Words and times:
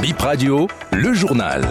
Bip 0.00 0.20
Radio, 0.20 0.68
le 0.92 1.12
journal. 1.12 1.62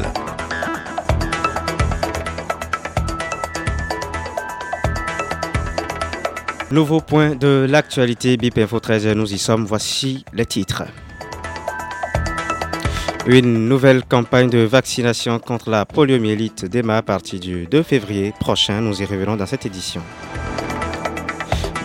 Nouveau 6.71 6.99
point 6.99 7.35
de 7.35 7.65
l'actualité, 7.69 8.35
BIP 8.35 8.57
Info 8.57 8.81
13, 8.81 9.07
nous 9.15 9.33
y 9.33 9.37
sommes, 9.37 9.65
voici 9.65 10.25
les 10.33 10.45
titres. 10.45 10.83
Une 13.25 13.69
nouvelle 13.69 14.03
campagne 14.03 14.49
de 14.49 14.59
vaccination 14.59 15.39
contre 15.39 15.69
la 15.69 15.85
poliomyélite 15.85 16.65
démarre 16.65 16.97
à 16.97 17.03
partir 17.03 17.39
du 17.39 17.65
2 17.65 17.81
février 17.83 18.33
prochain, 18.39 18.81
nous 18.81 19.01
y 19.01 19.05
revenons 19.05 19.37
dans 19.37 19.45
cette 19.45 19.65
édition. 19.65 20.01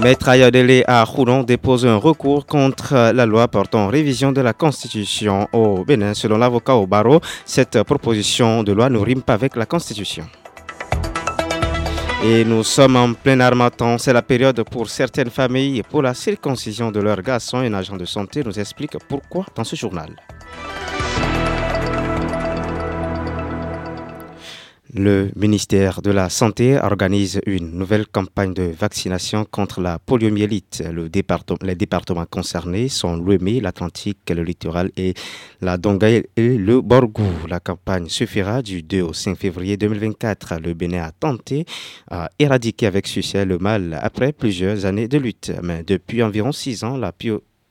Maître 0.01 0.29
Ayadele 0.29 0.83
à 0.87 1.05
Roulon 1.05 1.43
dépose 1.43 1.87
un 1.87 1.97
recours 1.97 2.47
contre 2.47 3.13
la 3.13 3.27
loi 3.27 3.47
portant 3.49 3.89
révision 3.89 4.33
de 4.33 4.41
la 4.41 4.53
Constitution 4.53 5.49
au 5.53 5.85
Bénin. 5.85 6.15
Selon 6.15 6.39
l'avocat 6.39 6.75
au 6.75 6.87
barreau, 6.87 7.21
cette 7.45 7.83
proposition 7.85 8.63
de 8.63 8.73
loi 8.73 8.89
ne 8.89 8.99
rime 8.99 9.23
pas 9.23 9.35
avec 9.35 9.55
la 9.55 9.67
Constitution. 9.67 10.25
Et 12.25 12.45
nous 12.45 12.63
sommes 12.63 12.97
en 12.97 13.13
plein 13.15 13.41
armatan. 13.41 13.99
C'est 13.99 14.13
la 14.13 14.23
période 14.23 14.63
pour 14.63 14.89
certaines 14.89 15.31
familles 15.31 15.83
pour 15.83 16.03
la 16.03 16.15
circoncision 16.15 16.91
de 16.91 17.01
leurs 17.01 17.23
garçons. 17.23 17.59
Un 17.59 17.75
agent 17.75 17.97
de 17.97 18.05
santé 18.05 18.43
nous 18.45 18.59
explique 18.59 18.97
pourquoi 19.09 19.45
dans 19.55 19.65
ce 19.65 19.77
journal. 19.77 20.11
Le 24.95 25.31
ministère 25.37 26.03
de 26.03 26.11
la 26.11 26.29
Santé 26.29 26.77
organise 26.77 27.41
une 27.47 27.79
nouvelle 27.79 28.07
campagne 28.07 28.53
de 28.53 28.65
vaccination 28.65 29.47
contre 29.51 29.81
la 29.81 29.99
poliomyélite. 29.99 30.85
les 31.63 31.75
départements 31.75 32.27
concernés 32.27 32.89
sont 32.91 33.17
l'Ouémé, 33.17 33.63
l'Atlantique, 33.63 34.19
le 34.29 34.43
littoral 34.43 34.91
et 34.99 35.15
la 35.63 35.79
Dongaï 35.79 36.25
et 36.37 36.59
le 36.59 36.83
Borgou. 36.83 37.25
La 37.49 37.59
campagne 37.59 38.11
suffira 38.11 38.61
du 38.61 38.83
2 38.83 39.01
au 39.01 39.15
5 39.15 39.39
février 39.39 39.79
2024. 39.79 40.61
Le 40.63 40.75
Bénin 40.75 41.05
a 41.05 41.11
tenté 41.11 41.65
à 42.11 42.29
éradiquer 42.39 42.87
avec 42.87 43.07
succès 43.07 43.47
le 43.47 43.57
mal 43.57 43.99
après 44.03 44.33
plusieurs 44.33 44.85
années 44.85 45.09
de 45.09 45.17
lutte. 45.17 45.53
Mais 45.63 45.85
depuis 45.85 46.23
environ 46.23 46.53
six 46.53 46.85
ans, 46.85 46.99
la 46.99 47.13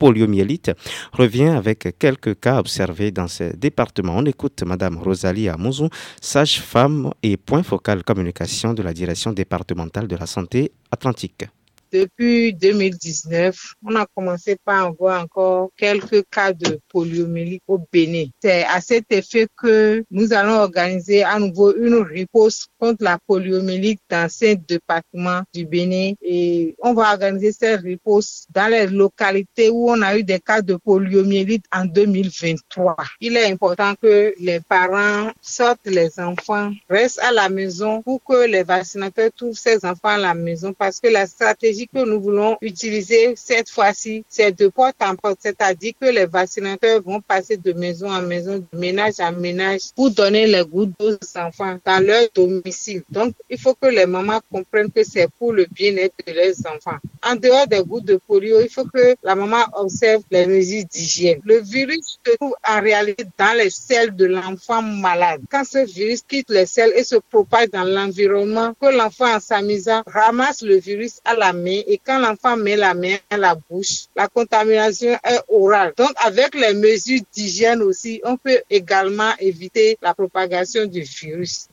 poliomyélite 0.01 0.71
revient 1.13 1.53
avec 1.61 1.79
quelques 1.99 2.39
cas 2.39 2.57
observés 2.57 3.11
dans 3.11 3.27
ces 3.27 3.53
départements. 3.55 4.17
On 4.17 4.25
écoute 4.25 4.63
Madame 4.63 4.97
Rosalie 4.97 5.47
Amouzou, 5.47 5.89
sage-femme 6.19 7.11
et 7.21 7.37
point 7.37 7.61
focal 7.61 8.03
communication 8.03 8.73
de 8.73 8.81
la 8.81 8.93
direction 8.93 9.31
départementale 9.31 10.07
de 10.07 10.15
la 10.15 10.25
santé 10.25 10.71
atlantique. 10.89 11.45
Depuis 11.91 12.53
2019, 12.53 13.73
on 13.85 13.95
a 13.95 14.05
commencé 14.15 14.55
par 14.63 14.87
en 14.87 14.93
voir 14.93 15.23
encore 15.23 15.71
quelques 15.75 16.23
cas 16.31 16.53
de 16.53 16.79
poliomyélite 16.87 17.63
au 17.67 17.79
Bénin. 17.91 18.27
C'est 18.41 18.63
à 18.63 18.79
cet 18.79 19.11
effet 19.11 19.47
que 19.61 20.01
nous 20.09 20.31
allons 20.31 20.53
organiser 20.53 21.23
à 21.23 21.37
nouveau 21.37 21.75
une 21.75 21.95
riposte 21.95 22.67
contre 22.79 23.03
la 23.03 23.17
poliomyélite 23.27 23.99
dans 24.09 24.29
ces 24.29 24.55
départements 24.55 25.41
du 25.53 25.65
Bénin 25.65 26.13
et 26.21 26.75
on 26.81 26.93
va 26.93 27.11
organiser 27.11 27.51
cette 27.51 27.81
riposte 27.81 28.47
dans 28.53 28.71
les 28.71 28.87
localités 28.87 29.69
où 29.69 29.89
on 29.89 30.01
a 30.01 30.17
eu 30.17 30.23
des 30.23 30.39
cas 30.39 30.61
de 30.61 30.75
poliomyélite 30.75 31.65
en 31.73 31.83
2023. 31.83 32.95
Il 33.19 33.35
est 33.35 33.51
important 33.51 33.95
que 34.01 34.33
les 34.39 34.61
parents 34.61 35.31
sortent 35.41 35.85
les 35.87 36.17
enfants, 36.21 36.71
restent 36.89 37.19
à 37.19 37.33
la 37.33 37.49
maison 37.49 38.01
pour 38.01 38.23
que 38.23 38.47
les 38.47 38.63
vaccinateurs 38.63 39.31
trouvent 39.35 39.57
ces 39.57 39.83
enfants 39.85 40.09
à 40.09 40.17
la 40.17 40.33
maison 40.33 40.71
parce 40.73 41.01
que 41.01 41.09
la 41.09 41.27
stratégie 41.27 41.80
que 41.87 42.05
nous 42.05 42.21
voulons 42.21 42.57
utiliser 42.61 43.33
cette 43.35 43.69
fois-ci, 43.69 44.23
c'est 44.29 44.51
de 44.57 44.67
porte 44.67 45.01
en 45.01 45.15
porte, 45.15 45.39
c'est-à-dire 45.41 45.93
que 45.99 46.07
les 46.07 46.25
vaccinateurs 46.25 47.01
vont 47.01 47.21
passer 47.21 47.57
de 47.57 47.73
maison 47.73 48.11
en 48.11 48.21
maison, 48.21 48.57
de 48.57 48.77
ménage 48.77 49.19
en 49.19 49.31
ménage 49.31 49.81
pour 49.95 50.11
donner 50.11 50.47
les 50.47 50.65
gouttes 50.65 50.93
aux 50.99 51.15
enfants 51.37 51.77
dans 51.85 52.05
leur 52.05 52.27
domicile. 52.33 53.03
Donc, 53.09 53.33
il 53.49 53.59
faut 53.59 53.75
que 53.75 53.87
les 53.87 54.05
mamans 54.05 54.41
comprennent 54.51 54.91
que 54.91 55.03
c'est 55.03 55.27
pour 55.37 55.53
le 55.53 55.65
bien-être 55.71 56.15
de 56.25 56.33
leurs 56.33 56.73
enfants. 56.73 56.97
En 57.23 57.35
dehors 57.35 57.67
des 57.67 57.83
gouttes 57.83 58.05
de 58.05 58.15
polio, 58.15 58.61
il 58.61 58.69
faut 58.69 58.85
que 58.85 59.15
la 59.23 59.35
maman 59.35 59.63
observe 59.73 60.23
les 60.31 60.45
mesures 60.47 60.85
d'hygiène. 60.85 61.39
Le 61.45 61.59
virus 61.59 62.17
se 62.25 62.35
trouve 62.35 62.55
en 62.67 62.81
réalité 62.81 63.25
dans 63.37 63.57
les 63.57 63.69
selles 63.69 64.15
de 64.15 64.25
l'enfant 64.25 64.81
malade. 64.81 65.41
Quand 65.51 65.63
ce 65.63 65.85
virus 65.85 66.21
quitte 66.27 66.49
les 66.49 66.65
selles 66.65 66.93
et 66.95 67.03
se 67.03 67.15
propage 67.15 67.69
dans 67.69 67.83
l'environnement, 67.83 68.73
que 68.81 68.87
l'enfant 68.87 69.35
en 69.35 69.39
s'amusant 69.39 70.01
ramasse 70.05 70.61
le 70.61 70.77
virus 70.77 71.19
à 71.25 71.35
la 71.35 71.53
et 71.79 71.99
quand 72.03 72.19
l'enfant 72.19 72.57
met 72.57 72.75
la 72.75 72.93
main 72.93 73.17
à 73.29 73.37
la 73.37 73.55
bouche, 73.55 74.05
la 74.15 74.27
contamination 74.27 75.17
est 75.23 75.41
orale. 75.49 75.93
Donc 75.97 76.11
avec 76.23 76.55
les 76.55 76.73
mesures 76.73 77.21
d'hygiène 77.33 77.81
aussi, 77.81 78.21
on 78.23 78.37
peut 78.37 78.61
également 78.69 79.31
éviter 79.39 79.97
la 80.01 80.13
propagation 80.13 80.85
du 80.85 81.01
virus. 81.01 81.67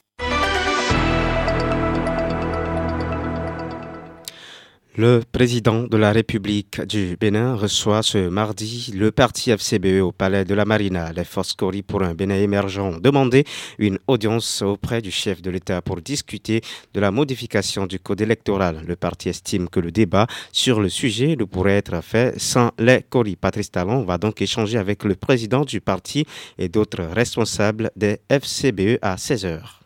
Le 4.98 5.22
président 5.30 5.84
de 5.84 5.96
la 5.96 6.10
République 6.10 6.80
du 6.80 7.16
Bénin 7.20 7.54
reçoit 7.54 8.02
ce 8.02 8.28
mardi 8.28 8.92
le 8.96 9.12
parti 9.12 9.52
FCBE 9.52 10.00
au 10.02 10.10
palais 10.10 10.44
de 10.44 10.54
la 10.54 10.64
Marina. 10.64 11.12
Les 11.12 11.22
forces 11.22 11.52
Cori 11.52 11.84
pour 11.84 12.02
un 12.02 12.14
Bénin 12.14 12.34
émergent 12.34 12.80
ont 12.80 12.98
demandé 12.98 13.44
une 13.78 14.00
audience 14.08 14.60
auprès 14.60 15.00
du 15.00 15.12
chef 15.12 15.40
de 15.40 15.50
l'État 15.50 15.82
pour 15.82 16.00
discuter 16.00 16.62
de 16.94 16.98
la 16.98 17.12
modification 17.12 17.86
du 17.86 18.00
code 18.00 18.22
électoral. 18.22 18.82
Le 18.88 18.96
parti 18.96 19.28
estime 19.28 19.68
que 19.68 19.78
le 19.78 19.92
débat 19.92 20.26
sur 20.50 20.80
le 20.80 20.88
sujet 20.88 21.36
ne 21.38 21.44
pourrait 21.44 21.76
être 21.76 22.02
fait 22.02 22.36
sans 22.36 22.72
les 22.76 23.04
Cori. 23.08 23.36
Patrice 23.36 23.70
Talon 23.70 24.02
va 24.02 24.18
donc 24.18 24.42
échanger 24.42 24.78
avec 24.78 25.04
le 25.04 25.14
président 25.14 25.64
du 25.64 25.80
parti 25.80 26.26
et 26.58 26.68
d'autres 26.68 27.04
responsables 27.04 27.92
des 27.94 28.18
FCBE 28.28 28.98
à 29.00 29.16
16 29.16 29.44
heures. 29.44 29.77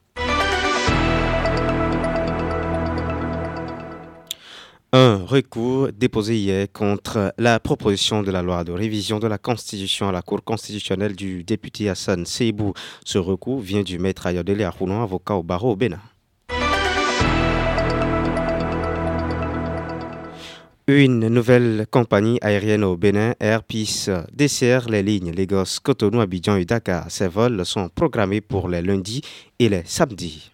Un 4.94 5.24
recours 5.24 5.88
déposé 5.90 6.36
hier 6.36 6.66
contre 6.70 7.32
la 7.38 7.58
proposition 7.60 8.22
de 8.22 8.30
la 8.30 8.42
loi 8.42 8.62
de 8.62 8.72
révision 8.72 9.18
de 9.18 9.26
la 9.26 9.38
Constitution 9.38 10.10
à 10.10 10.12
la 10.12 10.20
Cour 10.20 10.44
constitutionnelle 10.44 11.16
du 11.16 11.44
député 11.44 11.88
Hassan 11.88 12.26
Seibou. 12.26 12.74
Ce 13.02 13.16
recours 13.16 13.60
vient 13.60 13.82
du 13.82 13.98
maître 13.98 14.26
Ayodele 14.26 14.62
Arounon, 14.64 15.02
avocat 15.02 15.36
au 15.36 15.42
barreau 15.42 15.72
au 15.72 15.76
Bénin. 15.76 16.00
Une 20.88 21.26
nouvelle 21.28 21.86
compagnie 21.90 22.38
aérienne 22.42 22.84
au 22.84 22.98
Bénin, 22.98 23.32
Air 23.40 23.62
Peace, 23.62 24.10
dessert 24.30 24.90
les 24.90 25.02
lignes 25.02 25.32
Lagos, 25.32 25.78
Cotonou, 25.82 26.20
Abidjan 26.20 26.56
et 26.56 26.66
Dakar. 26.66 27.10
Ces 27.10 27.28
vols 27.28 27.64
sont 27.64 27.88
programmés 27.88 28.42
pour 28.42 28.68
les 28.68 28.82
lundis 28.82 29.22
et 29.58 29.70
les 29.70 29.84
samedis. 29.86 30.52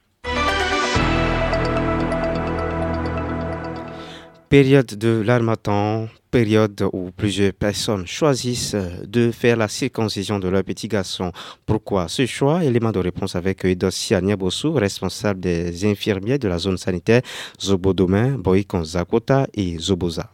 Période 4.49 4.87
de 4.87 5.21
l'armatan, 5.21 6.09
période 6.31 6.89
où 6.95 7.11
plusieurs 7.11 7.53
personnes 7.53 8.07
choisissent 8.07 8.75
de 9.07 9.31
faire 9.31 9.59
la 9.59 9.69
circoncision 9.69 10.39
de 10.39 10.49
leur 10.49 10.65
petit 10.65 10.89
garçon. 10.89 11.33
Pourquoi 11.67 12.09
ce 12.09 12.25
choix? 12.25 12.65
Élément 12.65 12.91
de 12.91 12.99
réponse 12.99 13.37
avec 13.37 13.67
Edosia 13.67 14.23
Niabosu, 14.23 14.69
responsable 14.69 15.41
des 15.41 15.85
infirmiers 15.85 16.39
de 16.39 16.49
la 16.49 16.57
zone 16.57 16.79
sanitaire 16.79 17.21
Zobodomain, 17.61 18.39
Boikon 18.39 18.85
Zakota 18.85 19.47
et 19.53 19.77
Zoboza. 19.79 20.31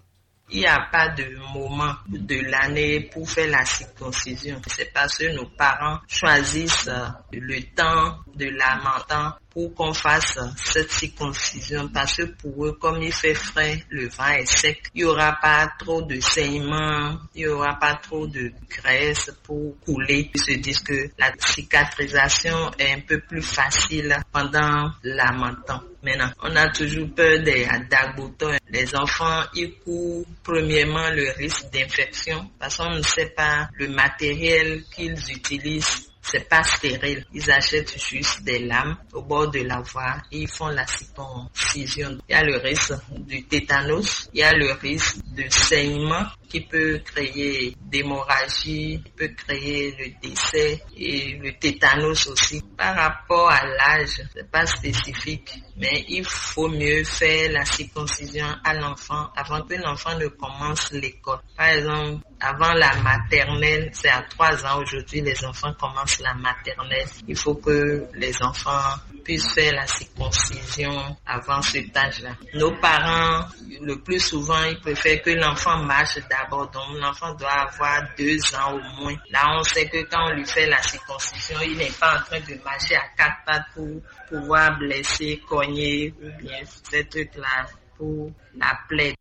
Il 0.51 0.61
n'y 0.61 0.67
a 0.67 0.87
pas 0.93 1.09
de 1.09 1.25
moment 1.53 1.95
de 2.09 2.37
l'année 2.49 3.09
pour 3.13 3.29
faire 3.29 3.51
la 3.51 3.65
circoncision. 3.65 4.61
C'est 4.69 4.93
parce 4.93 5.19
que 5.19 5.35
nos 5.35 5.47
parents 5.59 5.99
choisissent 6.07 6.91
le 7.33 7.61
temps 7.75 8.19
de 8.37 8.45
l'amentant 8.47 9.37
pour 9.55 9.73
qu'on 9.75 9.95
fasse 9.95 10.39
cette 10.57 10.91
circoncision 10.91 11.89
parce 11.89 12.17
que 12.17 12.25
pour 12.25 12.67
eux, 12.67 12.73
comme 12.73 13.01
il 13.01 13.13
fait 13.13 13.35
frais, 13.35 13.85
le 13.89 14.09
vent 14.09 14.29
est 14.31 14.47
sec, 14.47 14.83
il 14.95 15.05
n'y 15.05 15.05
aura 15.05 15.39
pas 15.41 15.69
trop 15.79 16.03
de 16.03 16.19
saignements, 16.21 17.19
il 17.35 17.45
n'y 17.45 17.47
aura 17.47 17.79
pas 17.79 17.95
trop 17.95 18.27
de 18.27 18.51
graisse 18.69 19.31
pour 19.45 19.79
couler. 19.81 20.31
Ils 20.35 20.41
se 20.41 20.53
disent 20.59 20.81
que 20.81 21.09
la 21.19 21.33
cicatrisation 21.39 22.73
est 22.79 22.93
un 22.93 23.01
peu 23.01 23.21
plus 23.21 23.43
facile 23.43 24.17
pendant 24.33 24.91
l'amentant. 25.05 25.81
Maintenant, 26.03 26.31
on 26.43 26.55
a 26.57 26.69
toujours 26.69 27.09
peur 27.15 27.41
des 27.43 27.67
dagbotons. 27.89 28.59
Les 28.69 28.95
enfants, 28.95 29.43
ils 29.55 29.79
courent 29.79 30.27
premièrement 30.43 31.09
le 31.11 31.31
risque 31.39 31.71
d'infection 31.73 32.51
parce 32.59 32.77
qu'on 32.77 32.91
ne 32.97 33.03
sait 33.03 33.31
pas 33.35 33.69
le 33.79 33.89
matériel 33.89 34.83
qu'ils 34.95 35.15
utilisent 35.31 36.11
c'est 36.25 36.49
pas 36.49 36.63
stérile. 36.63 37.25
Ils 37.35 37.51
achètent 37.51 37.99
juste 37.99 38.43
des 38.43 38.61
lames 38.61 38.97
au 39.13 39.23
bord 39.23 39.51
de 39.51 39.61
la 39.61 39.81
voie 39.81 40.17
et 40.33 40.39
ils 40.41 40.49
font 40.49 40.69
la 40.69 40.87
circoncision. 40.87 42.19
Il 42.29 42.33
y 42.33 42.35
a 42.35 42.43
le 42.43 42.57
risque 42.57 42.95
du 43.19 43.45
tétanos, 43.45 44.31
il 44.33 44.41
y 44.41 44.43
a 44.43 44.53
le 44.53 44.73
risque 44.73 45.19
de 45.35 45.45
saignement 45.51 46.25
qui 46.49 46.61
peut 46.61 47.01
créer 47.05 47.77
d'hémorragie, 47.81 49.03
peut 49.17 49.29
créer 49.37 49.95
le 49.99 50.29
décès 50.29 50.81
et 50.97 51.37
le 51.43 51.53
tétanos 51.59 52.29
aussi. 52.29 52.63
Par 52.77 52.95
rapport 52.95 53.51
à 53.51 53.67
l'âge, 53.67 54.23
c'est 54.33 54.49
pas 54.51 54.65
spécifique, 54.67 55.51
mais 55.77 56.05
il 56.09 56.25
faut 56.25 56.69
mieux 56.69 57.03
faire 57.05 57.51
la 57.51 57.65
circoncision 57.65 58.47
à 58.63 58.75
l'enfant 58.75 59.31
avant 59.37 59.63
que 59.63 59.75
l'enfant 59.75 60.17
ne 60.19 60.29
commence 60.29 60.93
l'école. 60.93 61.41
Par 61.57 61.67
exemple, 61.67 62.23
avant 62.41 62.73
la 62.75 62.95
maternelle, 63.03 63.91
c'est 63.93 64.11
à 64.11 64.23
trois 64.23 64.65
ans 64.65 64.81
aujourd'hui, 64.81 65.21
les 65.23 65.45
enfants 65.45 65.75
commencent 65.75 66.21
la 66.21 66.35
maternelle. 66.35 67.09
Il 67.27 67.37
faut 67.37 67.55
que 67.57 68.07
les 68.15 68.35
enfants 68.43 68.95
puissent 69.25 69.53
faire 69.53 69.73
la 69.75 69.87
circoncision 69.87 71.17
avant 71.27 71.63
cet 71.63 71.97
âge-là. 71.97 72.37
Nos 72.55 72.73
parents, 72.81 73.47
le 73.81 73.97
plus 74.01 74.21
souvent, 74.21 74.63
ils 74.65 74.79
préfèrent 74.79 75.23
que 75.23 75.31
l'enfant 75.31 75.79
marche 75.79 76.19
d'abord. 76.31 76.71
Donc, 76.71 77.01
l'enfant 77.01 77.35
doit 77.35 77.51
avoir 77.51 78.03
deux 78.17 78.39
ans 78.55 78.75
au 78.75 79.03
moins. 79.03 79.17
Là, 79.31 79.57
on 79.59 79.63
sait 79.63 79.89
que 79.89 80.03
quand 80.05 80.31
on 80.31 80.35
lui 80.35 80.47
fait 80.47 80.67
la 80.67 80.83
circoncision, 80.83 81.59
il 81.63 81.77
n'est 81.77 81.91
pas 81.99 82.19
en 82.19 82.23
train 82.23 82.41
de 82.41 82.63
marcher 82.63 82.97
à 82.97 83.09
quatre 83.17 83.45
pattes 83.47 83.67
pour 83.75 84.03
pouvoir 84.29 84.79
blesser, 84.79 85.43
cogner 85.49 86.15
ou 86.23 86.43
bien 86.43 86.59
ces 86.65 87.05
trucs-là 87.09 87.67
pour 87.97 88.31
la 88.57 88.79
plaie. 88.89 89.15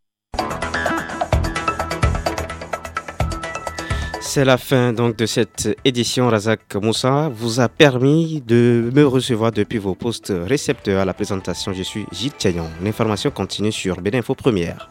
C'est 4.26 4.46
la 4.46 4.58
fin 4.58 4.94
donc 4.94 5.18
de 5.18 5.26
cette 5.26 5.78
édition. 5.84 6.30
Razak 6.30 6.76
Moussa 6.76 7.30
vous 7.30 7.60
a 7.60 7.68
permis 7.68 8.42
de 8.42 8.90
me 8.96 9.06
recevoir 9.06 9.52
depuis 9.52 9.78
vos 9.78 9.96
postes 9.96 10.34
récepteurs 10.48 11.02
à 11.02 11.06
la 11.06 11.14
présentation. 11.14 11.74
Je 11.74 11.84
suis 11.84 12.06
Gilles 12.12 12.32
Tiagnon. 12.32 12.70
L'information 12.82 13.32
continue 13.32 13.74
sur 13.74 14.02
Béninfo 14.02 14.34
Première. 14.34 14.90